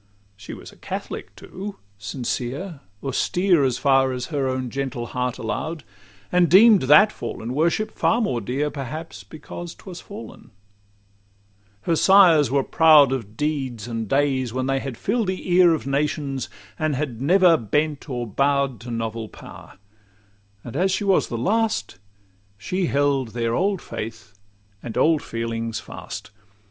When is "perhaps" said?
8.71-9.23